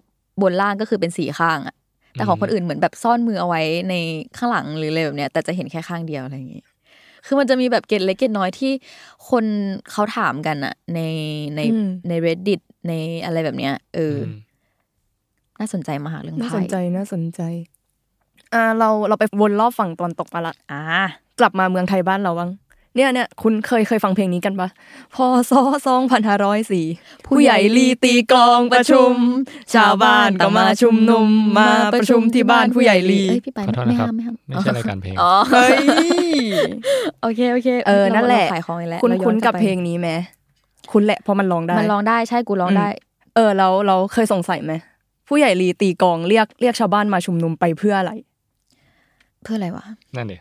[0.42, 1.76] บนล่างก็คือเป็นสี่ข้างอะ
[2.14, 3.94] แต่ของคนอื่นเหมือนแบบซ่อนมือเอาไว้ใน
[4.38, 6.64] ข้างหลังหรืออะไรแบบเนี้ยแต่จะเห็นแค่ข้างเดียวอะไรอย่างงี้
[7.26, 8.72] คือมันจะมีแบบเกตเล็กเกตน้อยที่
[9.30, 9.46] คน
[9.92, 11.00] เขาถามกันอะใน
[11.56, 12.94] ในอืมใน reddit ใน
[13.26, 14.32] อะไรแบบเนี้ยเอออม
[15.60, 17.42] น่าสนใจมากเรื่องน่าไพ่สนใจน่าสนใจ
[18.54, 20.80] อ่าเราเราไปวนรอบฝั่งตอนตกมาละอ่า
[21.40, 22.52] กลับมาเมืองไทยบ้านเราบ้าง
[22.96, 24.70] เนี่ยเนี่ยคุณเคยเคยฟังเพลงนี้กันปะ
[25.16, 25.18] พ
[25.52, 25.54] ศ
[25.88, 26.86] สองพันห้าร้อยสี่
[27.28, 29.14] ผู้ใหญ่ลีตีกลองประชุม
[29.76, 35.78] ชาวบ้านก็มาชุมนุมมาประชุมที่บ้านผู้ใหญ่ลีเอ้ยพี่ไปขอโทษไม่นะครับห้ามไม่ห้ามไม่ใช่รายการเพลงอ๋อเฮ้ย
[37.22, 40.10] โอเคโอเคเออนั่นแหละเราขายของอีกแล้วคุณเราย้อคุ้นกับลัไปเพลงนี้ไหม
[40.92, 42.88] คุ้นแหละเพราะมันร้องได้มันร้องได้ใช่กูร้องได้
[43.36, 44.74] เออเราเราเคยสงสัยไหม
[45.28, 48.12] ผู้ใหญ่ลีตีกลองเรียกเรียกชาวบ้านมาชุมนุมไปเพื่ออะไร
[49.44, 50.38] เพื่ออะไรวะนั่นดิ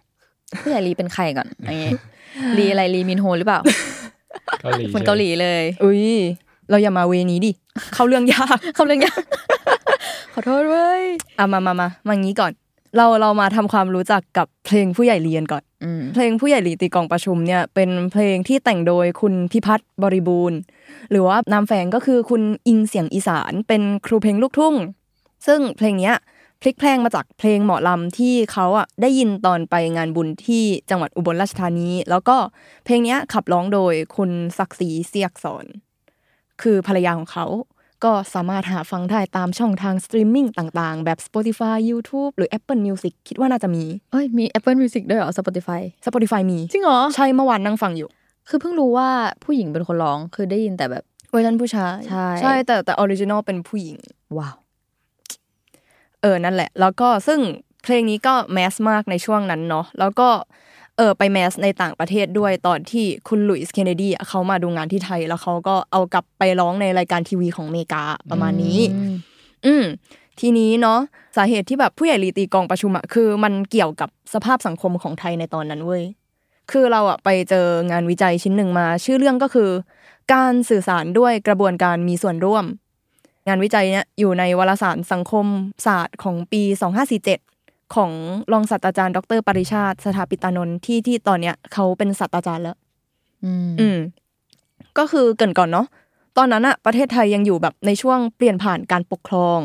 [0.61, 1.93] ผู้ใหญ่ลีเป็นใครก่อนอย่างงี้
[2.59, 3.61] ลีอะไรลีมินโฮหรือเปล่า
[4.61, 6.07] เกาหลีคนเกาหลีเลย อุ้ย
[6.71, 7.53] เราอย่ามาเวนี้ดิ
[7.95, 9.23] เข้าเรื่องยากคำเรื่องยาก
[10.33, 11.03] ขอโทษเว้ย
[11.39, 12.53] อะมามามามางี้ก่อน
[12.97, 20.59] เราเรามาทำความรู้จักกับเพลงผู้ใหญ่เรียนก่อนอืมเพลงผู้ใหญ่ลีตีกลองประชุมเนี่ยเป็นเพลงที่แต่งโดยคุณพิพัฒน์บริบูรณ์
[21.11, 24.75] หรือว่านามแฝงก็คือคุณอิงเสียงอีสานเป็นครูเพลงลูกทุ่ง
[25.47, 26.15] ซึ่งเพลงเนี้ย
[26.63, 32.37] พลิกแพลงมาจากเพลงหมอลำที่เขาอะได้ยินตอนไปงานบุญที่จังหวัดอุบลราชธานี แล้วก็
[32.85, 35.65] เพลงเนี้ยขับร้องโดยคุณศักดิ์ศรีเสียกสอน
[36.63, 37.47] คือภรรยาของเขา
[38.05, 40.47] ก็สามารถหาฟังได้ตามช่องทางสตรีมมิ่ง
[40.81, 48.09] ต่างๆ แบบ Spotify YouTube หรือ Apple Music คิดว่าน่าจะมีเอ้ยมี Apple Music ด้วยเหรอ Spotify Spotify มี จริงเหรอ ใช่เมื่อวานนั่งฟังอยู่
[48.49, 49.09] คือเพิ่งรู้ว่า
[49.45, 53.99] ผู้หญิงเป็นคนร้องคือได้ยินแต่แบบเวอร์ชันผู้ชายใช่ใช่แต่แต่ original เป็นผู้หญิง
[54.39, 54.57] ว้าว
[56.23, 57.41] เออนั่นแหละ แล้วก็ซึ่ง
[57.83, 60.29] เพลงนี้ก็ mass มากในช่วงนั้นเนาะแล้วก็
[60.97, 69.15] เออไป mass ในต่างประเทศด้วยตอนที่คุณหลุยส์เคนเนดีเขามาดูงานที่ไทย แล้วเขาก็เอากลับไปร้องในรายการทีวีของอเมริกาประมาณนี้ อืม
[69.67, 69.85] อืม
[70.41, 70.99] ทีนี้เนาะ
[71.37, 76.03] สาเหตุที่แบบผู้ใหญ่ลีตีกองประชุมอะคือมันเกี่ยวกับสภาพสังคมของไทยในตอนนั้นเว้ย
[76.71, 79.71] คือเราอะไปเจองานวิจัยชิ้นหนึ่งมา ชื่อเรื่องก็คือ
[80.35, 82.65] การสื่อสารด้วยกระบวนการมีส่วนร่วม
[83.49, 85.47] งานวิจัยเนี่ยอยู่ในวารสารสังคม
[85.87, 86.63] ศาสตร์ของปี
[87.29, 88.13] 2547 ของ
[88.53, 92.77] รองศาสตราจารย์ ดร ปริชาติสถาปิตานนท์ที่ที่ตอนเนี้ยเขาเป็นศาสตราจารย์แล้ว
[93.45, 93.99] อืมอืม
[94.99, 95.87] ก็คือเกรินก่อนเนาะ
[96.37, 99.59] ตอนนั้นอะประเทศไทยยังอยู่แบบในช่วงเปลี่ยนผ่านการปกครอง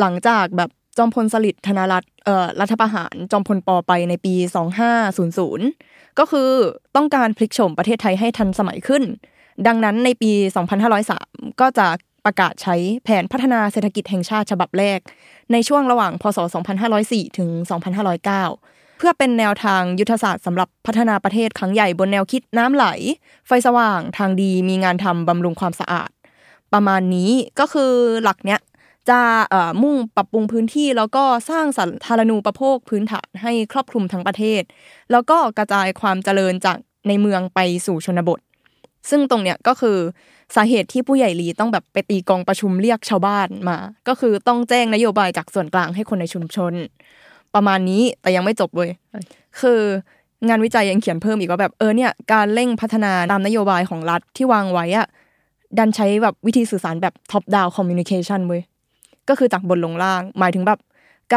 [0.00, 4.34] หลังจากแบบจอมพลสฤษดิ์ธนรัตน์เอ่อรัฐประหารจอมพลปไปในปี
[5.06, 6.50] 2500 ก็คือ
[6.96, 9.02] ต้องการพลิกโฉมประเทศไทยให้ทันสมัยขึ้น
[9.66, 10.30] ดังนั้นในปี
[10.96, 11.86] 2503 ก็จะ
[12.24, 15.00] ประกาศใช้แผนพัฒนาเศรษฐกิจแห่งชาติฉบับแรก
[15.52, 16.38] ในช่วงระหว่าง พศ
[16.88, 17.50] 2504 ถึง
[18.24, 22.86] 2509 เพื่อเป็นแนวทางยุทธศาสตร์สำหรับพัฒนาประเทศครั้งใหญ่บนแนวคิดน้ำไหล
[23.46, 26.10] ไฟสว่าง ทางดีมีงานทำบำรุงความสะอาด
[26.72, 28.60] ประมาณนี้ก็คือหลักเนี้ย
[29.10, 29.20] จะ
[29.82, 34.62] มุ่งปรับปรุงพื้นที่แล้วก็สร้างสาธารณูปโภคพื้นฐานให้ครอบคลุมทั้งประเทศ
[35.10, 36.76] แล้วก็กระจายความเจริญจาก
[37.08, 38.40] ในเมืองไปสู่ชนบท
[39.10, 39.98] ซึ่งตรงเนี้ยก็คือ
[40.54, 46.72] สาเหตุที่ผู้ใหญ่ลีต้องแบบไปตีกองประชุมเรียกชาวบ้านมา ก็คือต้องแจ้งนโยบายจากส่วนกลางให้คนในชุมชน
[47.54, 48.90] ประมาณนี้แต่ยังไม่จบเว้ย
[49.60, 49.80] คือ
[50.48, 55.06] งานวิจัยยังเขียนเพิ่มอีกว่าแบบเออเนี่ยการเร่งพัฒนาตามนโยบายของรัฐที่วางไว้อะ
[55.78, 58.62] ดันใช้แบบวิธีสื่อสารแบบ top down communication เว้ย
[59.28, 60.78] ก็คือจากบนลงล่าง หมายถึงแบบ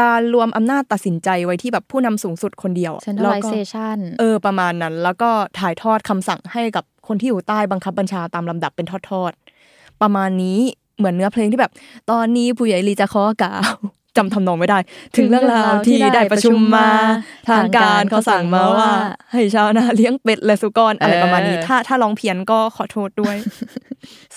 [0.00, 10.58] การรวมอำนาจตัดสินใจไว้ที่แบบผู้นำสูงสุดคนเดียวอะแล้วก็ centralization เออประมาณนั้น แล้วก็ถ่ายทอดคำสั่งให้กับคนที่อยู่ใต้บังคับบัญชาตามลำดับเป็นทอดๆประมาณนี้
[10.98, 11.72] เหมือนเนื้อเพลงที่แบบ
[12.10, 13.72] ตอนนี้ผู้ใหญ่ลีจะขอกล่าว
[14.16, 14.78] จำทำนองไม่ได้
[15.16, 16.88] ถึงเรื่องราวที่ได้ประชุมมา
[17.48, 18.90] ทางการเขาสั่งมาว่า
[19.32, 23.36] ให้ชาวนาเลี้ยงเป็ดและสุกรอะไรประมาณนี้เออถ้าถ้าร้องเพี้ยนก็ขอโทษด้วย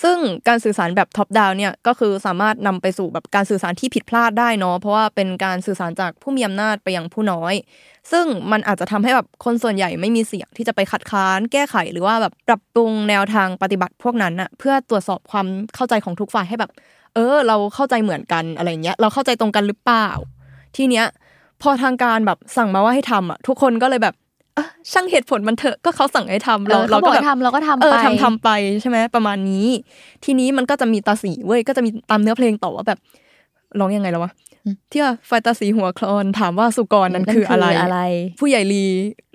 [0.02, 0.16] ซึ่ง
[0.48, 7.54] การสื่อสารแบบท็อปดาวเนี่ยก็คือสามารถนำไปสู่แบบการสื่อสารที่ผิดพลาดได้เนาะเพราะว่าเป็นการสื่อสารจากผู้มีอำนาจไปยังผู้น้อย
[8.12, 16.70] ซึ่งมันอาจจะทำให้แบบคนส่วนใหญ่ไม่มีเสียงที่จะไปคัดค้าน แก้ไขหรือว่าแบบปรับปรุงแนวทางปฏิบัติพวกนั้นอะเพื่อตรวจสอบความเข้าใจของทุกฝ่ายให้แบบ
[17.14, 20.08] เออ เราเข้าใจเหมือนกันอะไรเงี้ย เราเข้าใจตรงกันหรือเปล่า
[20.76, 21.06] ทีเนี้ย
[21.62, 24.14] พอทางการแบบสั่งมาว่าให้ทำอะทุกคนก็เลยแบบ
[24.54, 29.66] เอะช่างเหตุผลมันเถอะก็เขาสั่งให้ทำเราเราเราก็ก็แบบทำเราก็ทำเออไปทำทำไปใช่ไหมประมาณนี้
[30.24, 32.98] ทีนี้มันก็จะมีตาสีเว้ยก็จะมีตามเนื้อเพลงต่อว่าแบบ
[33.78, 34.32] ร้องยังไงแล้ววะ
[34.90, 38.00] ที่ว่าไฟตาสีหัวคลอนถามว่าสุกรนั้นคืออะไรอะไร
[38.40, 38.84] ผู้ใหญ่ลี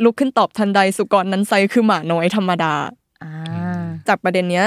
[0.03, 2.73] ลุกขึ้นตอบทันใดสุกรนั้นไซคือหมาน้อยธรรมดา
[3.23, 3.31] อ่า
[4.07, 4.65] จากประเด็นเนี้ย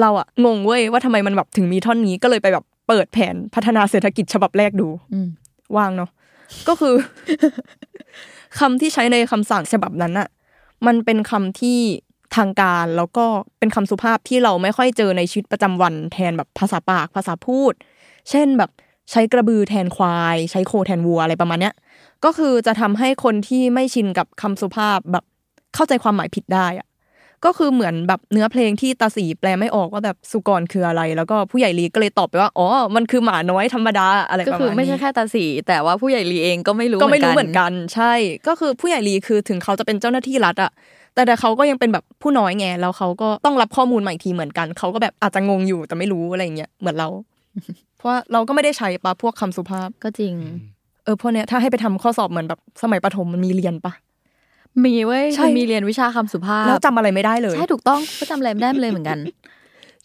[0.00, 5.28] เราอะงงเว้ยว่าทำไมมันแบบถึงมีท่อนนี้ก็เลยไปแบบเปิดแผนพัฒนาเศรษฐกิจฉบับแรกดูอืม
[5.76, 6.10] ว่างเนาะ
[6.68, 6.94] ก็คือ
[8.58, 10.28] คำที่ใช้ในคำสั่งฉบับนั้นอะ
[10.86, 11.78] มันเป็นคำที่
[12.36, 13.24] ทางการแล้วก็
[13.58, 17.72] เป็นคำสุภาพที่เราไม่ค่อยเจอในชีวิตประจำวัน แทนแบบภาษาปากภาษาพูด
[18.30, 18.70] เช่นแบบ
[19.10, 21.74] ใช้กระบือแทนควาย ใช้โคแทนวัวอะไรประมาณเนี้ย
[22.24, 25.24] ก็คือจะทำให้คนที่ไม่ชินกับคำสุภาพแบบ
[25.74, 26.85] เข้าใจความหมายผิดได้อะ
[27.44, 38.12] ก็คือเหมือนแบบเนื้อเพลงที่ตาสีแปลไม่ออกว่าแบบสุกรคืออะไร แล้วก็ผู้ใหญ่ลีก็เลยตอบไปว่าอ๋อมันคือหมาน้อยธรรมดาอะไรก็ประคือมาณไม่ใช่นี้แค่ตาสีแต่ว่าผู้ใหญ่ลีเองก็ไม่รู้ก็ไม่รู้เหมือนกัน ใช่
[38.48, 40.70] ก็คือผู้ใหญ่ลีคือถึงเขาจะเป็นเจ้าหน้าที่รัฐอะ
[41.14, 47.08] แต่แต่เขาก็ยังเป็นแบบผู้น้อยไงแล้วเขาก็ต้องรับข้อมูลใหม่ทีเหมือนกันเขาก็แบบอาจจะงงอยู่แต่ไม่รู้อะไรอย่างเงี้ยเหมือนเรา
[47.98, 50.34] เพราะว่าเราก็ไม่ได้ใช้ปะพวกคำสุภาพก็จริง
[51.04, 53.92] เออพวกเนี้ยถ้าให้ไปทำข้อสอบเหมือนแบบสมัยประถมมันมีเรียนปะ
[54.84, 59.18] มีเว้ยใช่มันมีเรียนวิชาคำสุภาพแล้วจำอะไรไม่ได้เลย ใช่ถูกต้องก็จำอะไรไม่ได้เลยเหมือนกัน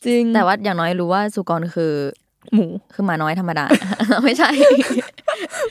[0.05, 1.93] จริง แต่ว่าอย่างน้อยรู้ว่าสุกรคือ
[2.53, 3.65] หมูคือหมาน้อยธรรมดา
[4.23, 4.49] ไม่ใช่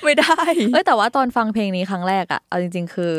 [0.05, 0.37] ไม่ได้
[0.73, 3.15] เอ้ยแต่ว่าตอนฟังเพลงนี้ครั้งแรกอะเอาจริง ๆ คือ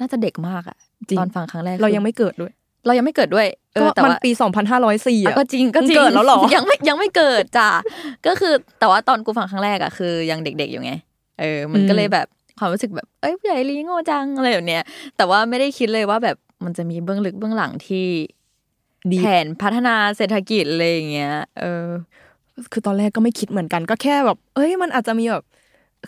[0.00, 0.76] น่าจะเด็กมากอะ
[1.08, 2.52] จริงตอนฟังครั้งแรกเรายังไม่เกิดด้วย
[2.86, 7.70] เรายังไม่เกิดด้วยเอก็อแต่มันว่าปี 2504อะอะก็จริงก็จริงเกิดแล้วเหรอยังไม่ยังไม่เกิดจ้ะ
[8.26, 10.92] ก็คือแต่ว่าตอนกูฟังครั้งแรกอะคือยังเด็ก ๆอยู่ไง
[11.40, 12.26] เออ มันก็เลยแบบ
[12.58, 14.82] ความรู้สึกแบบเอ้ยผู้ใหญ่ลีโง่จังอะไรแบบเนี้ย
[15.16, 18.06] แต่ว่าไม่ได้คิดเลยว่าแบบมันจะมีเบื้องลึกเบื้องหลังที่
[19.10, 21.86] ดีแผนพัฒนาเศรษฐกิจอะไรอย่างเงี้ย เออ
[22.72, 25.42] คือตอนแรกก็ไม่คิดเหมือนกัน ก็แค่แบบ เอ้ย มันอาจจะมีแบบ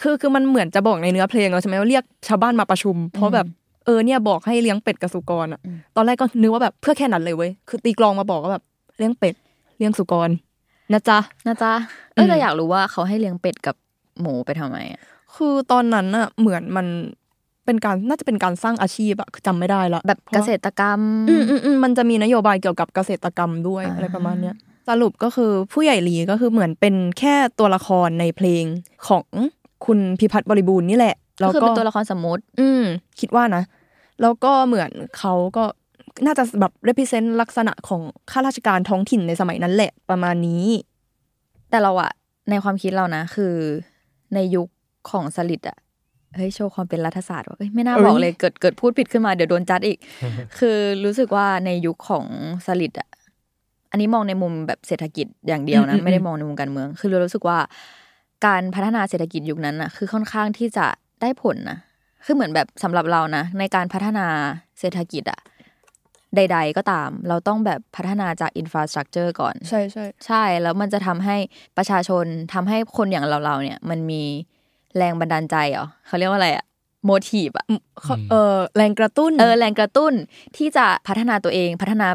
[0.03, 3.47] คือคือมันเหมือนจะบอกในเนื้อเพลงแล้วใช่ไหมว่าเรียกชาวบ้านมาประชุม เพราะแบบ
[3.85, 8.65] เออเนี่ยบอกให้เลี้ยงเป็ดกับสุกรอะอืมตอนแรกก็นึกว่าแบบเพื่อแค่นั้นเลยเว้ย คือตีกลองมาบอกว่าแบบ
[8.99, 9.35] เลี้ยงเป็ด
[9.79, 10.31] เลี้ยงสุกร
[10.93, 11.73] นะจ๊ะนะจ๊ะ
[12.13, 13.77] เออมแต่อยากรู้ว่าเขาให้เลี้ยงเป็ดกับ
[14.21, 15.03] หมูไปทำไมอะ
[15.39, 16.87] คือตอนนั้นน่ะเหมือนมัน
[17.65, 24.55] เป็นการน่าจะเป็นการสร้างอาชีพอะคือจำไม่ได้ละแบบพาะเกษตรกรรมอืมอืมอืมมันจะมีนโยบายเกี่ยวกับเกษตรกรรมด้วยอ่าอะไรประมาณเนี้ย
[24.89, 28.65] สรุปก็คือผู้ใหญ่ลีก็คือเหมือนเป็นแค่ตัวละครในเพลง
[29.09, 29.25] ของ
[29.87, 32.83] คุณพิพัฒน์บริบูรณ์นี่แหละก็แล้วคือก็เป็นตัวละครสมมุติ อืม
[33.21, 33.63] คิดว่านะ
[34.23, 35.65] แล้วก็เหมือนเขาก็
[36.27, 40.65] น่าจะแบบ represent ลักษณะของข้าราชการท้องถิ่นในสมัยนั้นแหละประมาณนี้
[41.71, 42.11] แต่เราอะ
[42.51, 43.55] ในความคิดเรานะ คือ
[44.35, 44.69] ในยุค
[45.11, 45.79] ของสลิดอะ
[46.35, 49.99] เฮ้ยโชว์ความเป็นรัฐศาสตร์ว่ะเอ้ยไม่น่าเอ้ยบอกเลยเกิดเกิดพูดผิดขึ้นมาเดี๋ยวโดนจัดอีก
[50.59, 52.27] คือรู้สึกว่าในยุคของ
[52.67, 53.09] สลิดอะ
[53.91, 57.59] อันนี้มองในมุมแบบเศรษฐกิจอย่างเดียวนะ ไม่ได้มองในมุมการเมือง คือเรารู้สึกว่า
[58.47, 60.87] การพัฒนาเศรษฐกิจยุคนั้นอะคือค่อนข้างที่จะ
[61.23, 61.79] ได้ผลนะ
[62.25, 64.27] คือเหมือนแบบสำหรับเรานะ ในการพัฒนา
[64.79, 65.41] เศรษฐกิจอะ
[66.37, 71.37] ใด ๆ ก็ตาม เราต้องแบบพัฒนาจาก infrastructure ก่อน ใช่ใช่ใช่แล้วมันจะทำให้
[71.77, 74.23] ประชาชนทำให้คนอย่างเราๆเนี่ย มันมี
[74.99, 76.65] แรงบันดาลใจเหรอเขาเรียกว่าอะไรอะ
[77.05, 77.67] motive อะ
[78.03, 80.13] เขาเออแรงกระตุ้นเออแรงกระตุ้น
[80.57, 82.09] ที่จะพัฒนาตัวเองพัฒนา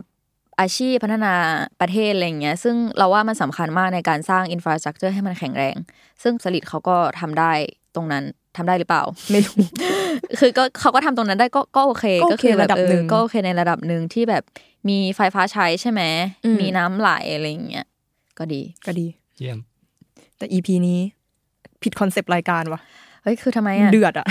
[0.60, 1.34] อาชีพพัฒนา
[1.82, 5.76] ประเทศอะไรอย่างเงี้ย ซึ่งเราว่ามันสำคัญมากในการสร้าง infrastructure ให้มันแข็งแรง
[6.24, 7.52] ซึ่งสฤษดิ์เขาก็ทำได้
[7.96, 8.24] ตรงนั้น
[8.58, 9.56] ทำได้หรือเปล่า ไม่รู้
[10.40, 14.44] คือก็เขาก็ทำตรงนั้นได้ก็ก็โอเค ก็โอเคคือแบบระดับเออหนึ่งก็โอเคในระดับหนึ่งที่แบบ
[14.90, 16.02] มีไฟฟ้าใช้ใช่ไหม
[16.46, 17.86] อืมมีน้ำไหลอะไรอย่างเงี้ย
[18.40, 19.08] ก็ดีก็ดี
[19.40, 19.60] เยี่ยม
[20.38, 21.00] แต่ EP นี้
[21.84, 22.80] ผิดคอนเซปต์รายการว่ะ
[23.24, 24.28] เฮ้ยคือทำไมอะเดือดอะ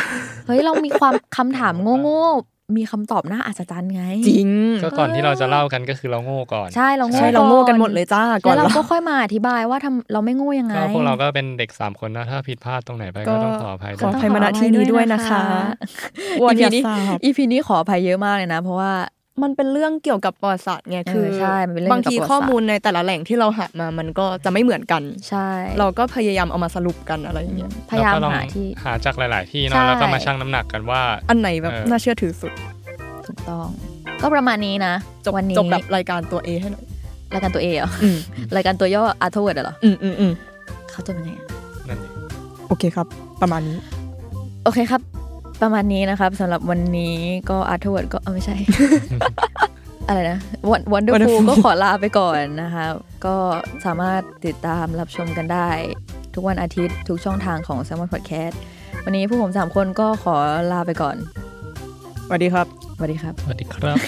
[0.46, 4.48] เฮ้ยเรามีความคำถามโง่ๆมีคำตอบน่าอัศจรรย์ไง จริง
[4.84, 15.42] ก็ก่อนที่เราจะเล่ากันก็คือเราโง่ก่อน ใช่เราโง่ใช่เราโง่กันหมดเลยจ้าก่อนแล้วเราเราก็ค่อยมาอธิบายว่าทำเราไม่โง่ยังไงก็พวกเราก็เป็นเด็กสามคนนะถ้าผิดพลาดตรงไหนไปก็ต้องขออภัยขด้อวยอภัยมาณที่นี้ด้วยนะคะ
[16.38, 18.92] อีวอพียนี้ทราบอีพีนี้ขออภัยเยอะมากเลยนะ เพราะว่า
[19.42, 32.52] มันเป็นเรื่องเกี่ยวกับประวัติศาสตร์ไงเออคือใช่มันเป็นเรื่องบางเกี่ทียวกับประวัติศาสตร์ข้อมูลในแต่ละแหล่งที่เราหามามันก็จะไม่เหมือนกัน ใช่ เราก็พยายามเอามาสรุปกันอะไรอย่างเงี้ยพยายามเรก็ลองหาที่หาจากหลาย ๆ ที่ใช่เนาะแล้วก็มาชั่งน้ำหนักกันว่า อันไหนแบบเออน่าเชื่อถือสุด
[33.26, 33.66] ถูกต้อง
[34.22, 36.84] ก็ประมาณนี้นะจบวันนี้จบแบบรายการตัว A ให้หน่อย
[37.34, 38.16] รายการตัวเอเหรออืม
[38.56, 40.32] รายการตัวย่ออาร์ทเวิร์ดเหรออืมอืมอืม
[40.90, 41.46] เขาจบยังไงอะ
[41.88, 42.12] นั่นเอง
[42.68, 43.06] โอเคครับ
[43.42, 43.76] ประมาณนี้
[44.64, 45.00] โอเคครับ
[45.62, 47.16] ประมาณนี้นะครับสำหรับวันนี้
[47.50, 48.56] ก็อาร์ทเวิร์ดก็เออไม่ใช่
[50.08, 50.38] อะไรนะ
[50.70, 52.84] วันวันเดอร์ฟู Wonderful ก็ขอลาไปก่อนนะคะ
[53.26, 53.36] ก็
[53.84, 55.68] สามารถติดตามรับชมกันได้
[56.34, 58.54] ทุกวันอาทิตย์ทุกช่องทางของ s ซ l m o n Podcast
[59.04, 60.36] วันนี้พวกผมสามคนก็ขอ
[60.72, 61.16] ลาไปก่อน
[62.26, 63.98] สวัสดีครับสวัสดีครับสวัสดีครับ